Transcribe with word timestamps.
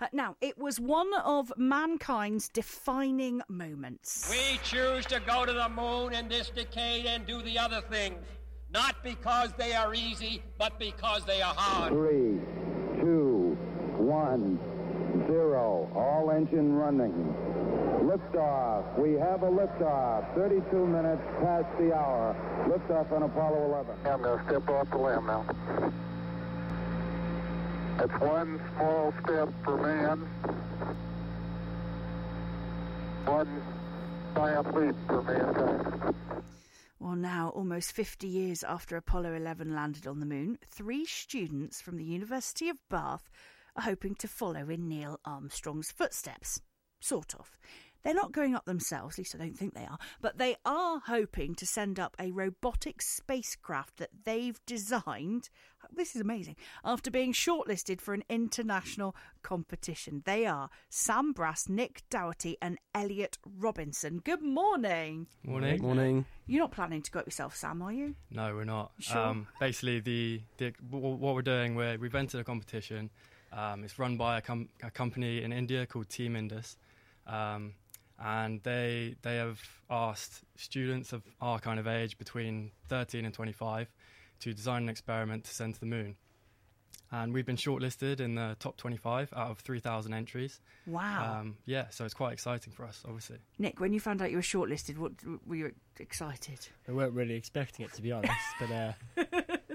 Uh, 0.00 0.06
now, 0.12 0.34
it 0.40 0.56
was 0.58 0.80
one 0.80 1.12
of 1.24 1.52
mankind's 1.58 2.48
defining 2.48 3.42
moments. 3.48 4.30
We 4.30 4.58
choose 4.64 5.04
to 5.06 5.20
go 5.20 5.44
to 5.44 5.52
the 5.52 5.68
moon 5.68 6.14
in 6.14 6.28
this 6.28 6.48
decade 6.50 7.04
and 7.04 7.26
do 7.26 7.42
the 7.42 7.58
other 7.58 7.82
things, 7.82 8.24
not 8.72 8.96
because 9.04 9.52
they 9.58 9.74
are 9.74 9.92
easy, 9.94 10.42
but 10.58 10.78
because 10.78 11.26
they 11.26 11.42
are 11.42 11.54
hard. 11.54 11.92
Three, 11.92 12.40
two, 13.02 13.58
one, 13.98 14.58
zero. 15.26 15.90
All 15.94 16.30
engine 16.30 16.72
running. 16.72 17.34
Liftoff. 18.02 18.98
We 18.98 19.12
have 19.14 19.42
a 19.42 19.50
liftoff. 19.50 20.34
32 20.34 20.86
minutes 20.86 21.22
past 21.42 21.66
the 21.78 21.94
hour. 21.94 22.34
Liftoff 22.66 23.12
on 23.12 23.24
Apollo 23.24 23.66
11. 23.66 23.94
I'm 24.06 24.22
going 24.22 24.38
to 24.38 24.44
step 24.46 24.68
off 24.70 24.90
the 24.90 24.96
LEM 24.96 25.26
now. 25.26 25.44
That's 28.00 28.18
one 28.22 28.58
small 28.76 29.12
step 29.22 29.50
for 29.62 29.76
man, 29.76 30.20
one 33.26 33.62
giant 34.34 34.74
leap 34.74 34.94
for 35.06 35.22
mankind. 35.22 36.14
Well, 36.98 37.14
now, 37.14 37.50
almost 37.50 37.92
50 37.92 38.26
years 38.26 38.64
after 38.64 38.96
Apollo 38.96 39.34
11 39.34 39.74
landed 39.74 40.06
on 40.06 40.18
the 40.18 40.24
moon, 40.24 40.56
three 40.66 41.04
students 41.04 41.82
from 41.82 41.98
the 41.98 42.04
University 42.04 42.70
of 42.70 42.78
Bath 42.88 43.28
are 43.76 43.82
hoping 43.82 44.14
to 44.14 44.28
follow 44.28 44.70
in 44.70 44.88
Neil 44.88 45.20
Armstrong's 45.26 45.92
footsteps. 45.92 46.62
Sort 47.00 47.34
of. 47.34 47.58
They're 48.02 48.14
not 48.14 48.32
going 48.32 48.54
up 48.54 48.64
themselves, 48.64 49.14
at 49.14 49.18
least 49.18 49.34
I 49.34 49.38
don't 49.38 49.56
think 49.56 49.74
they 49.74 49.84
are, 49.84 49.98
but 50.20 50.38
they 50.38 50.56
are 50.64 51.00
hoping 51.06 51.54
to 51.56 51.66
send 51.66 52.00
up 52.00 52.16
a 52.18 52.30
robotic 52.30 53.02
spacecraft 53.02 53.98
that 53.98 54.10
they've 54.24 54.58
designed. 54.66 55.50
This 55.94 56.14
is 56.14 56.20
amazing. 56.20 56.56
After 56.84 57.10
being 57.10 57.32
shortlisted 57.32 58.00
for 58.00 58.14
an 58.14 58.24
international 58.28 59.14
competition. 59.42 60.22
They 60.24 60.46
are 60.46 60.70
Sam 60.88 61.32
Brass, 61.32 61.68
Nick 61.68 62.02
Dougherty, 62.10 62.56
and 62.60 62.78
Elliot 62.94 63.38
Robinson. 63.58 64.20
Good 64.22 64.42
morning. 64.42 65.26
Morning. 65.44 65.82
Morning. 65.82 66.24
You're 66.46 66.60
not 66.60 66.72
planning 66.72 67.02
to 67.02 67.10
go 67.10 67.20
up 67.20 67.26
yourself, 67.26 67.56
Sam, 67.56 67.82
are 67.82 67.92
you? 67.92 68.14
No, 68.30 68.54
we're 68.54 68.64
not. 68.64 68.92
Sure. 68.98 69.18
Um, 69.18 69.46
basically, 69.58 70.00
the, 70.00 70.42
the 70.58 70.72
what 70.90 71.34
we're 71.34 71.42
doing, 71.42 71.74
we're, 71.74 71.96
we've 71.98 72.14
entered 72.14 72.40
a 72.40 72.44
competition. 72.44 73.10
Um, 73.52 73.84
it's 73.84 73.98
run 73.98 74.16
by 74.16 74.38
a, 74.38 74.40
com- 74.40 74.68
a 74.82 74.90
company 74.90 75.42
in 75.42 75.52
India 75.52 75.86
called 75.86 76.08
Team 76.08 76.36
Indus, 76.36 76.76
um, 77.26 77.74
and 78.20 78.62
they 78.62 79.16
they 79.22 79.36
have 79.36 79.60
asked 79.88 80.42
students 80.56 81.12
of 81.12 81.22
our 81.40 81.58
kind 81.58 81.80
of 81.80 81.86
age, 81.86 82.18
between 82.18 82.72
13 82.88 83.24
and 83.24 83.34
25, 83.34 83.90
to 84.40 84.52
design 84.52 84.82
an 84.84 84.88
experiment 84.88 85.44
to 85.44 85.54
send 85.54 85.74
to 85.74 85.80
the 85.80 85.86
moon. 85.86 86.16
And 87.12 87.34
we've 87.34 87.46
been 87.46 87.56
shortlisted 87.56 88.20
in 88.20 88.36
the 88.36 88.56
top 88.60 88.76
25 88.76 89.32
out 89.34 89.50
of 89.50 89.58
3,000 89.58 90.14
entries. 90.14 90.60
Wow. 90.86 91.40
Um, 91.40 91.56
yeah, 91.66 91.86
so 91.90 92.04
it's 92.04 92.14
quite 92.14 92.32
exciting 92.32 92.72
for 92.72 92.84
us, 92.84 93.02
obviously. 93.04 93.38
Nick, 93.58 93.80
when 93.80 93.92
you 93.92 93.98
found 93.98 94.22
out 94.22 94.30
you 94.30 94.36
were 94.36 94.42
shortlisted, 94.42 94.96
what 94.96 95.12
were 95.44 95.56
you 95.56 95.72
excited? 95.98 96.68
We 96.86 96.94
weren't 96.94 97.14
really 97.14 97.34
expecting 97.34 97.84
it 97.84 97.92
to 97.94 98.02
be 98.02 98.12
honest, 98.12 98.32
but 98.60 98.70
uh, 98.70 98.92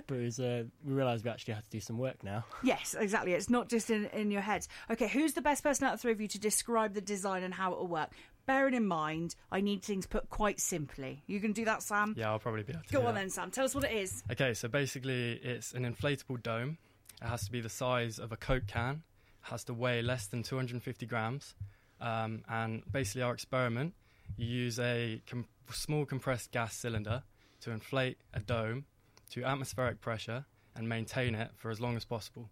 but 0.08 0.18
was, 0.18 0.40
uh, 0.40 0.64
we 0.84 0.94
realised 0.94 1.26
we 1.26 1.32
actually 1.32 1.56
had 1.56 1.64
to 1.64 1.70
do 1.70 1.80
some 1.80 1.98
work 1.98 2.24
now. 2.24 2.46
Yes, 2.64 2.96
exactly. 2.98 3.34
It's 3.34 3.50
not 3.50 3.70
just 3.70 3.90
in, 3.90 4.06
in 4.08 4.32
your 4.32 4.42
heads. 4.42 4.68
Okay, 4.90 5.08
who's 5.08 5.34
the 5.34 5.42
best 5.42 5.64
person 5.64 5.88
out 5.88 5.94
of 5.94 6.00
the 6.00 6.04
three 6.04 6.12
of 6.14 6.22
you 6.22 6.28
to 6.30 6.40
describe 6.40 6.94
the 6.94 7.02
design 7.02 7.44
and 7.44 7.54
how 7.54 7.74
it 7.74 7.80
will 7.80 7.88
work? 7.88 8.12
Bearing 8.46 8.76
in 8.76 8.86
mind, 8.86 9.36
I 9.52 9.62
need 9.62 9.82
things 9.84 10.06
put 10.06 10.30
quite 10.30 10.60
simply. 10.60 11.24
You 11.26 11.40
can 11.40 11.52
do 11.52 11.66
that, 11.66 11.82
Sam? 11.82 12.14
Yeah, 12.16 12.30
I'll 12.30 12.40
probably 12.40 12.64
be 12.64 12.74
able 12.74 12.84
to 12.84 12.94
Go 12.94 13.00
on 13.00 13.16
that. 13.16 13.22
then, 13.22 13.30
Sam. 13.32 13.50
Tell 13.50 13.66
us 13.66 13.74
what 13.74 13.84
it 13.86 13.92
is. 13.92 14.24
Okay, 14.32 14.54
so 14.54 14.68
basically, 14.68 15.34
it's 15.44 15.72
an 15.74 15.84
inflatable 15.84 16.44
dome. 16.44 16.78
It 17.22 17.28
has 17.28 17.46
to 17.46 17.52
be 17.52 17.62
the 17.62 17.70
size 17.70 18.20
of 18.20 18.32
a 18.32 18.38
Coke 18.38 18.68
can. 18.68 19.02
It 19.44 19.50
has 19.50 19.64
to 19.66 19.74
weigh 19.74 20.02
less 20.04 20.28
than 20.28 20.44
250 20.44 21.06
grams. 21.08 21.56
Um, 22.00 22.44
and 22.48 22.84
basically, 22.92 23.24
our 23.24 23.34
experiment, 23.34 23.94
you 24.38 24.46
use 24.46 24.80
a 24.80 25.22
com- 25.28 25.48
small 25.72 26.06
compressed 26.06 26.52
gas 26.52 26.76
cylinder 26.76 27.24
to 27.62 27.72
inflate 27.72 28.18
a 28.34 28.40
dome 28.40 28.86
to 29.32 29.44
atmospheric 29.44 30.02
pressure 30.02 30.46
and 30.76 30.88
maintain 30.88 31.34
it 31.34 31.50
for 31.56 31.72
as 31.72 31.82
long 31.82 31.96
as 31.96 32.06
possible. 32.06 32.50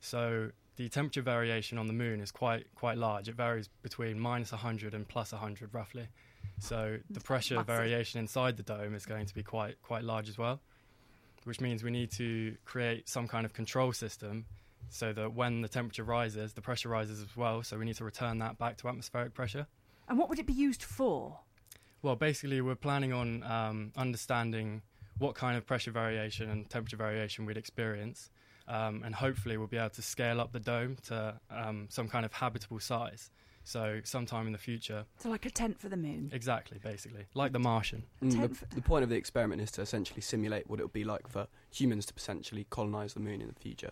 So 0.00 0.50
the 0.76 0.88
temperature 0.88 1.22
variation 1.22 1.78
on 1.78 1.86
the 1.86 1.92
moon 1.92 2.20
is 2.20 2.30
quite 2.30 2.66
quite 2.74 2.98
large. 2.98 3.28
It 3.28 3.34
varies 3.34 3.68
between 3.82 4.18
minus 4.18 4.52
100 4.52 4.94
and 4.94 5.06
plus 5.06 5.32
100 5.32 5.74
roughly. 5.74 6.08
So 6.58 6.98
the 7.10 7.20
pressure 7.20 7.56
Massive. 7.56 7.66
variation 7.66 8.20
inside 8.20 8.56
the 8.56 8.62
dome 8.62 8.94
is 8.94 9.06
going 9.06 9.26
to 9.26 9.34
be 9.34 9.42
quite 9.42 9.80
quite 9.82 10.04
large 10.04 10.28
as 10.28 10.38
well 10.38 10.60
which 11.44 11.60
means 11.60 11.82
we 11.82 11.90
need 11.90 12.10
to 12.12 12.56
create 12.64 13.08
some 13.08 13.26
kind 13.26 13.44
of 13.44 13.52
control 13.52 13.92
system 13.92 14.44
so 14.88 15.12
that 15.12 15.32
when 15.32 15.62
the 15.62 15.68
temperature 15.68 16.04
rises, 16.04 16.52
the 16.52 16.60
pressure 16.60 16.88
rises 16.88 17.20
as 17.20 17.36
well. 17.36 17.62
So 17.62 17.78
we 17.78 17.84
need 17.84 17.96
to 17.96 18.04
return 18.04 18.38
that 18.38 18.58
back 18.58 18.76
to 18.78 18.88
atmospheric 18.88 19.34
pressure. 19.34 19.66
And 20.08 20.18
what 20.18 20.28
would 20.28 20.38
it 20.38 20.46
be 20.46 20.52
used 20.52 20.82
for? 20.82 21.38
Well, 22.02 22.16
basically, 22.16 22.60
we're 22.60 22.74
planning 22.74 23.12
on 23.12 23.42
um, 23.44 23.92
understanding 23.96 24.82
what 25.18 25.34
kind 25.34 25.56
of 25.56 25.64
pressure 25.64 25.92
variation 25.92 26.50
and 26.50 26.68
temperature 26.68 26.96
variation 26.96 27.46
we'd 27.46 27.56
experience. 27.56 28.30
Um, 28.68 29.02
and 29.04 29.14
hopefully, 29.14 29.56
we'll 29.56 29.66
be 29.66 29.76
able 29.76 29.90
to 29.90 30.02
scale 30.02 30.40
up 30.40 30.52
the 30.52 30.60
dome 30.60 30.96
to 31.08 31.40
um, 31.50 31.86
some 31.90 32.08
kind 32.08 32.24
of 32.24 32.32
habitable 32.32 32.78
size. 32.80 33.30
So, 33.64 34.00
sometime 34.02 34.46
in 34.46 34.52
the 34.52 34.58
future, 34.58 35.04
So, 35.18 35.30
like 35.30 35.46
a 35.46 35.50
tent 35.50 35.78
for 35.80 35.88
the 35.88 35.96
moon. 35.96 36.30
exactly, 36.32 36.78
basically, 36.82 37.26
like 37.34 37.52
the 37.52 37.60
Martian. 37.60 38.02
Mm, 38.20 38.58
the, 38.58 38.74
the 38.74 38.82
point 38.82 39.04
of 39.04 39.08
the 39.08 39.14
experiment 39.14 39.60
is 39.62 39.70
to 39.72 39.82
essentially 39.82 40.20
simulate 40.20 40.68
what 40.68 40.80
it 40.80 40.82
would 40.82 40.92
be 40.92 41.04
like 41.04 41.28
for 41.28 41.46
humans 41.72 42.04
to 42.06 42.14
potentially 42.14 42.66
colonise 42.70 43.14
the 43.14 43.20
moon 43.20 43.40
in 43.40 43.46
the 43.46 43.54
future. 43.54 43.90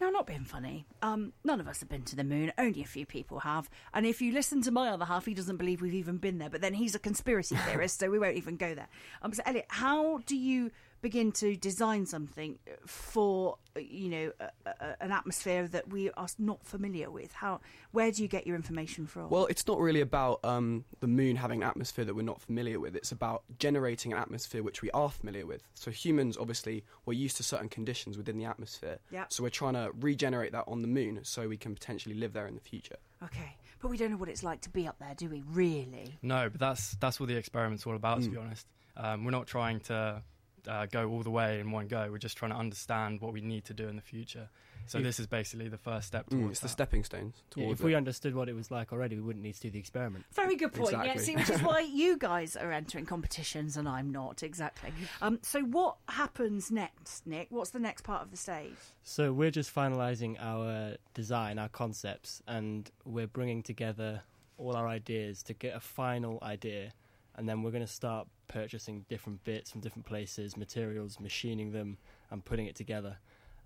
Now, 0.00 0.10
not 0.10 0.28
being 0.28 0.44
funny, 0.44 0.86
um, 1.02 1.32
none 1.42 1.58
of 1.58 1.66
us 1.66 1.80
have 1.80 1.88
been 1.88 2.02
to 2.02 2.14
the 2.14 2.22
moon. 2.22 2.52
Only 2.56 2.82
a 2.82 2.86
few 2.86 3.04
people 3.04 3.40
have. 3.40 3.68
And 3.92 4.06
if 4.06 4.22
you 4.22 4.32
listen 4.32 4.62
to 4.62 4.70
my 4.70 4.88
other 4.90 5.04
half, 5.04 5.26
he 5.26 5.34
doesn't 5.34 5.56
believe 5.56 5.82
we've 5.82 5.94
even 5.94 6.18
been 6.18 6.38
there. 6.38 6.48
But 6.50 6.60
then 6.60 6.74
he's 6.74 6.94
a 6.94 7.00
conspiracy 7.00 7.56
theorist, 7.56 7.98
so 7.98 8.08
we 8.08 8.20
won't 8.20 8.36
even 8.36 8.56
go 8.56 8.76
there. 8.76 8.86
Um, 9.22 9.32
so, 9.32 9.42
Elliot, 9.44 9.66
how 9.66 10.18
do 10.26 10.36
you 10.36 10.70
begin 11.00 11.32
to 11.32 11.56
design 11.56 12.06
something 12.06 12.58
for, 12.86 13.56
uh, 13.76 13.80
you 13.80 14.08
know, 14.08 14.32
a, 14.40 14.68
a, 14.68 14.96
an 15.02 15.12
atmosphere 15.12 15.68
that 15.68 15.88
we 15.88 16.10
are 16.10 16.28
not 16.38 16.64
familiar 16.64 17.10
with? 17.10 17.32
How, 17.32 17.60
where 17.92 18.10
do 18.10 18.22
you 18.22 18.28
get 18.28 18.46
your 18.46 18.56
information 18.56 19.06
from? 19.06 19.30
Well, 19.30 19.46
it's 19.46 19.66
not 19.66 19.78
really 19.78 20.00
about 20.00 20.44
um, 20.44 20.84
the 21.00 21.06
moon 21.06 21.36
having 21.36 21.62
an 21.62 21.68
atmosphere 21.68 22.04
that 22.04 22.14
we're 22.14 22.22
not 22.22 22.40
familiar 22.40 22.80
with. 22.80 22.96
It's 22.96 23.12
about 23.12 23.42
generating 23.58 24.12
an 24.12 24.18
atmosphere 24.18 24.62
which 24.62 24.82
we 24.82 24.90
are 24.92 25.10
familiar 25.10 25.46
with. 25.46 25.62
So 25.74 25.90
humans, 25.90 26.36
obviously, 26.36 26.84
we're 27.06 27.14
used 27.14 27.36
to 27.38 27.42
certain 27.42 27.68
conditions 27.68 28.16
within 28.16 28.38
the 28.38 28.44
atmosphere. 28.44 28.98
Yeah. 29.10 29.24
So 29.28 29.42
we're 29.42 29.50
trying 29.50 29.74
to 29.74 29.90
regenerate 30.00 30.52
that 30.52 30.64
on 30.66 30.82
the 30.82 30.88
moon 30.88 31.20
so 31.22 31.48
we 31.48 31.56
can 31.56 31.74
potentially 31.74 32.14
live 32.14 32.32
there 32.32 32.46
in 32.46 32.54
the 32.54 32.60
future. 32.60 32.96
okay, 33.22 33.56
but 33.80 33.88
we 33.88 33.96
don't 33.96 34.10
know 34.10 34.16
what 34.16 34.28
it's 34.28 34.42
like 34.42 34.60
to 34.62 34.70
be 34.70 34.86
up 34.88 34.98
there, 34.98 35.14
do 35.16 35.28
we? 35.28 35.42
Really? 35.46 36.18
No, 36.22 36.48
but 36.50 36.60
that's 36.60 36.96
that's 36.96 37.20
what 37.20 37.28
the 37.28 37.36
experiment's 37.36 37.86
all 37.86 37.94
about. 37.94 38.22
To 38.22 38.28
be 38.28 38.36
honest, 38.36 38.66
um, 38.96 39.24
we're 39.24 39.30
not 39.30 39.46
trying 39.46 39.80
to 39.80 40.22
uh, 40.68 40.86
go 40.86 41.08
all 41.08 41.22
the 41.22 41.30
way 41.30 41.60
in 41.60 41.70
one 41.70 41.88
go. 41.88 42.08
We're 42.10 42.18
just 42.18 42.36
trying 42.36 42.50
to 42.52 42.56
understand 42.58 43.20
what 43.20 43.32
we 43.32 43.40
need 43.40 43.64
to 43.66 43.74
do 43.74 43.88
in 43.88 43.96
the 43.96 44.02
future. 44.02 44.48
So 44.86 44.98
If- 44.98 45.04
this 45.04 45.20
is 45.20 45.26
basically 45.26 45.68
the 45.68 45.76
first 45.78 46.06
step 46.06 46.26
Mm, 46.26 46.30
towards 46.30 46.50
it's 46.52 46.60
the 46.60 46.68
stepping 46.68 47.04
stones 47.04 47.34
Yeah, 47.56 47.64
towards 47.64 47.80
if 47.80 47.84
we 47.84 47.92
it. 47.92 47.96
understood 47.96 48.34
what 48.34 48.48
it 48.48 48.54
was 48.54 48.70
like 48.70 48.90
already, 48.92 49.16
we 49.16 49.22
wouldn't 49.22 49.42
need 49.42 49.54
to 49.56 49.60
do 49.60 49.70
the 49.70 49.78
experiment. 49.78 50.24
Very 50.32 50.56
good 50.56 50.72
point. 50.72 50.92
Yeah, 50.92 51.12
Exactly. 51.12 51.24
see, 51.24 51.36
which 51.36 51.50
is 51.50 51.62
why 51.62 51.80
you 51.80 52.16
guys 52.16 52.56
are 52.56 52.72
entering 52.72 53.04
competitions 53.04 53.76
and 53.76 53.86
I'm 53.88 54.10
not. 54.10 54.42
Exactly. 54.42 54.90
Um, 55.20 55.40
so, 55.42 55.60
what 55.62 55.96
happens 56.08 56.70
next, 56.70 57.26
Nick? 57.26 57.48
What's 57.50 57.70
the 57.70 57.78
next 57.80 58.02
part 58.02 58.22
of 58.22 58.30
the 58.30 58.36
stage? 58.38 58.76
So 59.02 59.32
we're 59.32 59.50
just 59.50 59.74
finalising 59.74 60.36
our 60.40 60.96
design, 61.12 61.58
our 61.58 61.68
concepts, 61.68 62.42
and 62.46 62.90
we're 63.04 63.26
bringing 63.26 63.62
together 63.62 64.22
all 64.56 64.74
our 64.74 64.88
ideas 64.88 65.42
to 65.44 65.54
get 65.54 65.76
a 65.76 65.80
final 65.80 66.38
idea, 66.42 66.92
and 67.38 67.48
then 67.48 67.62
we're 67.62 67.70
going 67.70 67.86
to 67.86 67.90
start 67.90 68.28
purchasing 68.48 69.06
different 69.08 69.42
bits 69.44 69.70
from 69.70 69.80
different 69.80 70.04
places, 70.04 70.56
materials, 70.56 71.18
machining 71.18 71.72
them, 71.72 71.96
and 72.30 72.44
putting 72.44 72.66
it 72.66 72.74
together. 72.74 73.16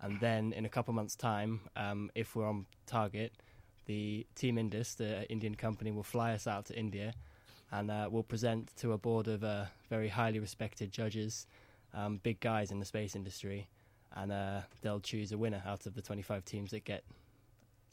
And 0.00 0.20
then 0.20 0.52
in 0.52 0.64
a 0.64 0.68
couple 0.68 0.94
months' 0.94 1.16
time, 1.16 1.62
um, 1.74 2.10
if 2.14 2.36
we're 2.36 2.46
on 2.46 2.66
target, 2.86 3.32
the 3.86 4.24
Team 4.36 4.58
Indus, 4.58 4.94
the 4.94 5.28
Indian 5.28 5.56
company, 5.56 5.90
will 5.90 6.04
fly 6.04 6.32
us 6.32 6.46
out 6.46 6.66
to 6.66 6.78
India, 6.78 7.14
and 7.72 7.90
uh, 7.90 8.08
we'll 8.08 8.22
present 8.22 8.70
to 8.76 8.92
a 8.92 8.98
board 8.98 9.26
of 9.26 9.42
uh, 9.42 9.64
very 9.90 10.08
highly 10.08 10.38
respected 10.38 10.92
judges, 10.92 11.48
um, 11.94 12.20
big 12.22 12.38
guys 12.38 12.70
in 12.70 12.78
the 12.78 12.86
space 12.86 13.16
industry 13.16 13.68
and 14.16 14.32
uh, 14.32 14.60
they'll 14.82 15.00
choose 15.00 15.32
a 15.32 15.38
winner 15.38 15.62
out 15.66 15.86
of 15.86 15.94
the 15.94 16.02
25 16.02 16.44
teams 16.44 16.70
that 16.70 16.84
get 16.84 17.04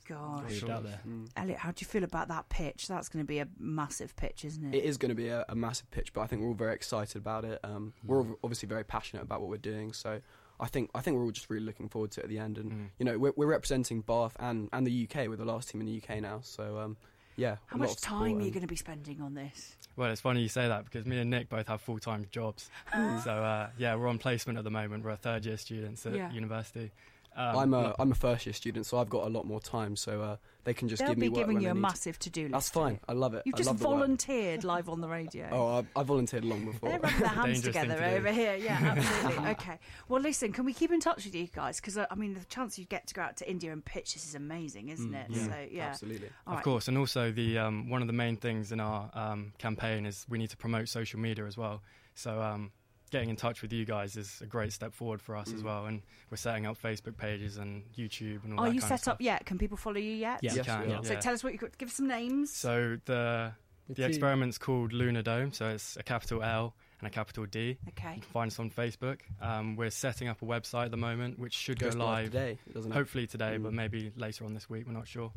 Gosh. 0.09 0.49
moved 0.49 0.69
out 0.69 0.83
there. 0.83 0.99
Mm. 1.07 1.29
Elliot, 1.37 1.59
how 1.59 1.71
do 1.71 1.75
you 1.81 1.87
feel 1.87 2.03
about 2.03 2.27
that 2.29 2.49
pitch? 2.49 2.87
That's 2.87 3.07
going 3.09 3.23
to 3.23 3.27
be 3.27 3.39
a 3.39 3.47
massive 3.59 4.15
pitch, 4.15 4.43
isn't 4.45 4.73
it? 4.73 4.77
It 4.77 4.83
is 4.83 4.97
going 4.97 5.09
to 5.09 5.15
be 5.15 5.27
a, 5.29 5.45
a 5.47 5.55
massive 5.55 5.89
pitch, 5.91 6.11
but 6.13 6.21
I 6.21 6.27
think 6.27 6.41
we're 6.41 6.49
all 6.49 6.53
very 6.55 6.73
excited 6.73 7.15
about 7.17 7.45
it. 7.45 7.59
Um, 7.63 7.93
Hmm. 8.01 8.07
We're 8.07 8.17
all 8.19 8.39
obviously 8.43 8.67
very 8.67 8.83
passionate 8.83 9.21
about 9.23 9.41
what 9.41 9.49
we're 9.49 9.57
doing, 9.57 9.93
so 9.93 10.19
I 10.59 10.67
think 10.67 10.89
I 10.93 10.99
think 11.01 11.15
we're 11.17 11.23
all 11.23 11.31
just 11.31 11.49
really 11.49 11.65
looking 11.65 11.87
forward 11.89 12.11
to 12.11 12.21
it 12.21 12.23
at 12.23 12.29
the 12.29 12.39
end. 12.39 12.57
And 12.57 12.71
Mm. 12.71 12.87
you 12.97 13.05
know, 13.05 13.17
we're, 13.17 13.33
we're 13.35 13.45
representing 13.47 14.01
Bath 14.01 14.35
and, 14.39 14.67
and 14.73 14.85
the 14.85 15.07
UK. 15.09 15.27
We're 15.29 15.37
the 15.37 15.45
last 15.45 15.69
team 15.69 15.79
in 15.81 15.87
the 15.87 16.01
UK 16.03 16.21
now, 16.21 16.39
so 16.43 16.77
um, 16.79 16.97
yeah. 17.37 17.57
How 17.67 17.77
much 17.77 17.91
of 17.91 17.99
support 17.99 18.19
time 18.19 18.21
are 18.37 18.39
you 18.39 18.43
and- 18.45 18.53
going 18.53 18.61
to 18.61 18.67
be 18.67 18.75
spending 18.75 19.21
on 19.21 19.33
this? 19.35 19.75
Well, 19.95 20.11
it's 20.11 20.21
funny 20.21 20.41
you 20.41 20.49
say 20.49 20.67
that 20.67 20.85
because 20.85 21.05
me 21.05 21.19
and 21.19 21.29
Nick 21.29 21.49
both 21.49 21.67
have 21.67 21.81
full 21.81 21.99
time 21.99 22.25
jobs. 22.31 22.69
so 22.93 22.99
uh, 23.31 23.69
yeah, 23.77 23.95
we're 23.95 24.07
on 24.07 24.17
placement 24.17 24.57
at 24.57 24.63
the 24.63 24.71
moment. 24.71 25.03
We're 25.03 25.15
third 25.17 25.45
year 25.45 25.57
students 25.57 26.05
at 26.05 26.13
Yeah. 26.15 26.31
university. 26.31 26.91
Um, 27.39 27.57
I'm 27.57 27.73
a 27.73 27.81
look, 27.83 27.95
am 27.99 28.11
a 28.11 28.15
first 28.15 28.45
year 28.45 28.51
student, 28.53 28.85
so 28.85 28.97
I've 28.97 29.09
got 29.09 29.25
a 29.25 29.29
lot 29.29 29.45
more 29.45 29.61
time. 29.61 29.95
So 29.95 30.21
uh, 30.21 30.35
they 30.65 30.73
can 30.73 30.89
just 30.89 30.99
They'll 30.99 31.09
give 31.11 31.17
me 31.17 31.29
be 31.29 31.35
giving 31.35 31.55
when 31.55 31.63
you 31.63 31.69
a 31.69 31.73
need. 31.73 31.79
massive 31.79 32.19
to 32.19 32.29
do 32.29 32.41
list. 32.43 32.51
That's 32.51 32.69
fine. 32.69 32.99
I 33.07 33.13
love 33.13 33.33
it. 33.33 33.43
You've 33.45 33.55
I 33.55 33.57
just 33.57 33.67
love 33.69 33.81
work. 33.81 33.89
volunteered 33.91 34.63
live 34.65 34.89
on 34.89 34.99
the 34.99 35.07
radio. 35.07 35.47
Oh, 35.53 35.79
I, 35.79 35.99
I 35.99 36.03
volunteered 36.03 36.43
long 36.43 36.65
before. 36.65 36.89
They're 36.89 36.99
rubbing 36.99 37.19
their 37.19 37.27
hands 37.45 37.61
together 37.61 37.95
to 37.95 38.11
over 38.17 38.31
here. 38.31 38.55
Yeah, 38.55 38.95
absolutely. 38.97 39.49
okay. 39.51 39.79
Well, 40.09 40.21
listen, 40.21 40.51
can 40.51 40.65
we 40.65 40.73
keep 40.73 40.91
in 40.91 40.99
touch 40.99 41.23
with 41.23 41.33
you 41.33 41.47
guys? 41.47 41.79
Because, 41.79 41.97
uh, 41.97 42.05
I 42.11 42.15
mean, 42.15 42.33
the 42.33 42.43
chance 42.45 42.77
you 42.77 42.83
get 42.85 43.07
to 43.07 43.13
go 43.13 43.21
out 43.21 43.37
to 43.37 43.49
India 43.49 43.71
and 43.71 43.83
pitch 43.85 44.15
this 44.15 44.25
is 44.27 44.35
amazing, 44.35 44.89
isn't 44.89 45.13
it? 45.13 45.27
yeah, 45.29 45.45
So, 45.45 45.53
yeah. 45.71 45.85
absolutely. 45.87 46.29
All 46.45 46.53
of 46.53 46.57
right. 46.57 46.63
course, 46.65 46.87
and 46.89 46.97
also 46.97 47.31
the 47.31 47.57
um, 47.57 47.89
one 47.89 48.01
of 48.01 48.07
the 48.07 48.13
main 48.13 48.35
things 48.35 48.71
in 48.73 48.79
our 48.81 49.09
um, 49.13 49.53
campaign 49.57 50.05
is 50.05 50.25
we 50.27 50.37
need 50.37 50.49
to 50.49 50.57
promote 50.57 50.89
social 50.89 51.19
media 51.19 51.45
as 51.45 51.57
well. 51.57 51.81
So 52.15 52.41
um, 52.41 52.71
getting 53.11 53.29
in 53.29 53.35
touch 53.35 53.61
with 53.61 53.71
you 53.73 53.85
guys 53.85 54.15
is 54.17 54.39
a 54.41 54.45
great 54.45 54.71
step 54.73 54.93
forward 54.93 55.21
for 55.21 55.35
us 55.35 55.51
as 55.53 55.63
well, 55.63 55.85
and 55.85 56.01
we're 56.29 56.37
setting 56.37 56.65
up 56.65 56.81
Facebook 56.81 57.17
pages 57.17 57.57
and 57.57 57.83
YouTube 57.97 58.43
and 58.43 58.53
all 58.53 58.65
Are 58.65 58.69
that 58.69 58.75
you 58.75 58.81
kind 58.81 58.89
set 58.89 58.95
of 58.95 58.99
stuff. 59.01 59.13
up 59.15 59.21
yet? 59.21 59.45
Can 59.45 59.57
people 59.57 59.77
follow 59.77 59.97
you 59.97 60.11
yet? 60.13 60.39
Yeah. 60.41 60.51
You 60.51 60.57
Yes, 60.57 60.65
can, 60.65 60.87
we 60.87 60.93
are. 60.93 61.03
So 61.03 61.13
yeah. 61.13 61.19
tell 61.19 61.33
us 61.33 61.43
what 61.43 61.53
you 61.53 61.59
could 61.59 61.77
give 61.77 61.89
us 61.89 61.95
some 61.95 62.07
names. 62.07 62.51
So 62.51 62.97
the 63.05 63.53
The 63.87 63.93
the 63.95 64.05
experiment's 64.05 64.57
called 64.57 64.93
Lunar 64.93 65.21
Dome. 65.23 65.51
So 65.51 65.69
it's 65.69 65.97
a 65.97 66.03
capital 66.03 66.43
L 66.43 66.75
and 66.99 67.07
a 67.07 67.09
capital 67.09 67.45
D. 67.45 67.77
okay. 67.89 68.15
You 68.15 68.21
can 68.21 68.31
find 68.31 68.51
us 68.51 68.59
on 68.59 68.69
Facebook. 68.69 69.21
Um, 69.41 69.75
we're 69.77 69.89
setting 69.89 70.27
up 70.27 70.41
a 70.41 70.45
website 70.45 70.85
at 70.85 70.91
the 70.91 70.97
moment, 70.97 71.39
which 71.39 71.53
should 71.53 71.79
go 71.79 71.87
live 71.87 71.97
live 71.97 72.25
today, 72.25 72.57
doesn't 72.73 72.91
it? 72.91 72.95
hopefully 72.95 73.25
today, 73.25 73.57
but 73.57 73.71
Mm. 73.71 73.75
maybe 73.75 74.11
later 74.17 74.45
on 74.45 74.53
this 74.53 74.69
week. 74.69 74.85
We're 74.85 74.93
not 74.93 75.07
sure. 75.07 75.31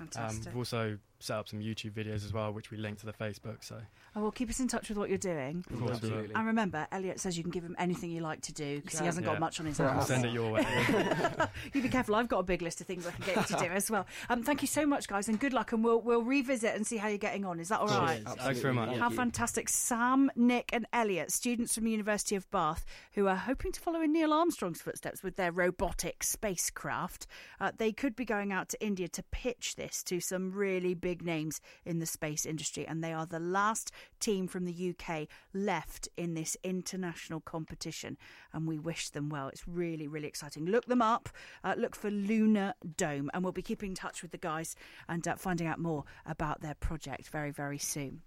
Um, 0.00 0.08
Fantastic. 0.08 0.46
we've 0.46 0.56
also 0.56 0.98
set 1.24 1.36
up 1.38 1.48
some 1.48 1.60
YouTube 1.60 1.92
videos 1.92 2.24
as 2.24 2.32
well, 2.32 2.52
which 2.52 2.70
we 2.70 2.76
link 2.76 2.98
to 3.00 3.06
the 3.06 3.12
Facebook. 3.12 3.64
So 3.64 3.76
oh, 4.16 4.22
well, 4.22 4.30
keep 4.30 4.50
us 4.50 4.60
in 4.60 4.68
touch 4.68 4.88
with 4.88 4.98
what 4.98 5.08
you're 5.08 5.18
doing. 5.18 5.64
of 5.72 5.78
course. 5.80 5.92
Absolutely. 5.92 6.34
And 6.34 6.46
remember, 6.46 6.86
Elliot 6.92 7.20
says 7.20 7.36
you 7.36 7.42
can 7.42 7.50
give 7.50 7.64
him 7.64 7.74
anything 7.78 8.10
you 8.10 8.20
like 8.20 8.40
to 8.42 8.52
do 8.52 8.80
because 8.80 8.98
he 8.98 9.06
hasn't 9.06 9.26
Yeah. 9.26 9.32
got 9.32 9.40
much 9.40 9.60
on 9.60 9.66
his 9.66 9.78
Yeah. 9.78 9.86
We'll 9.86 9.94
hands. 9.94 10.06
send 10.06 10.24
it 10.26 10.32
your 10.32 10.52
way. 10.52 10.66
you 11.72 11.82
be 11.82 11.88
careful. 11.88 12.14
I've 12.14 12.28
got 12.28 12.38
a 12.38 12.42
big 12.44 12.62
list 12.62 12.80
of 12.80 12.86
things 12.86 13.06
I 13.06 13.10
can 13.12 13.24
get 13.26 13.36
you 13.50 13.56
to 13.56 13.64
do 13.64 13.70
as 13.72 13.90
well. 13.90 14.06
Um, 14.28 14.42
thank 14.42 14.62
you 14.62 14.68
so 14.68 14.86
much, 14.86 15.08
guys, 15.08 15.28
and 15.28 15.38
good 15.40 15.52
luck. 15.52 15.72
And 15.72 15.82
we'll 15.84 16.00
we'll 16.00 16.22
revisit 16.22 16.74
and 16.74 16.86
see 16.86 16.96
how 16.96 17.08
you're 17.08 17.18
getting 17.18 17.44
on. 17.44 17.60
Is 17.60 17.68
that 17.68 17.80
all 17.80 17.88
Cheers. 17.88 17.98
right? 18.00 18.18
Absolutely. 18.20 18.44
Thanks 18.44 18.60
very 18.60 18.74
much. 18.74 18.88
Thank 18.90 19.00
How 19.00 19.10
you. 19.10 19.16
fantastic. 19.16 19.68
Sam, 19.68 20.30
Nick, 20.36 20.70
and 20.72 20.86
Elliot, 20.92 21.30
students 21.32 21.74
from 21.74 21.84
the 21.84 21.90
University 21.90 22.36
of 22.36 22.50
Bath, 22.50 22.84
who 23.12 23.26
are 23.28 23.36
hoping 23.36 23.72
to 23.72 23.80
follow 23.80 24.00
in 24.00 24.12
Neil 24.12 24.32
Armstrong's 24.32 24.80
footsteps 24.80 25.22
with 25.22 25.36
their 25.36 25.52
robotic 25.52 26.22
spacecraft. 26.22 27.26
Uh, 27.60 27.72
they 27.76 27.92
could 27.92 28.14
be 28.16 28.24
going 28.24 28.52
out 28.52 28.68
to 28.68 28.84
India 28.84 29.08
to 29.08 29.22
pitch 29.30 29.76
this 29.76 30.02
to 30.04 30.20
some 30.20 30.52
really 30.52 30.94
big 31.14 31.24
names 31.24 31.60
in 31.84 32.00
the 32.00 32.06
space 32.06 32.44
industry, 32.44 32.84
and 32.84 33.02
they 33.02 33.12
are 33.12 33.24
the 33.24 33.38
last 33.38 33.92
team 34.18 34.48
from 34.48 34.64
the 34.64 34.94
UK 34.94 35.28
left 35.52 36.08
in 36.16 36.34
this 36.34 36.56
international 36.64 37.38
competition. 37.40 38.16
And 38.52 38.66
we 38.66 38.80
wish 38.80 39.10
them 39.10 39.28
well. 39.28 39.46
It's 39.46 39.68
really, 39.68 40.08
really 40.08 40.26
exciting. 40.26 40.66
Look 40.66 40.86
them 40.86 41.02
up. 41.02 41.28
Uh, 41.62 41.74
look 41.78 41.94
for 41.94 42.10
Lunar 42.10 42.74
Dome, 42.96 43.30
and 43.32 43.44
we'll 43.44 43.52
be 43.52 43.62
keeping 43.62 43.90
in 43.90 43.94
touch 43.94 44.22
with 44.22 44.32
the 44.32 44.38
guys 44.38 44.74
and 45.08 45.26
uh, 45.28 45.36
finding 45.36 45.68
out 45.68 45.78
more 45.78 46.02
about 46.26 46.62
their 46.62 46.74
project 46.74 47.28
very, 47.28 47.52
very 47.52 47.78
soon. 47.78 48.22